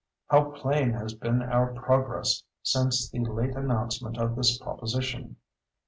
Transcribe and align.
How 0.29 0.45
plain 0.49 0.93
has 0.93 1.13
been 1.13 1.43
our 1.43 1.67
progress 1.75 2.41
since 2.63 3.07
the 3.07 3.19
late 3.19 3.55
announcement 3.55 4.17
of 4.17 4.35
this 4.35 4.57
proposition! 4.57 5.35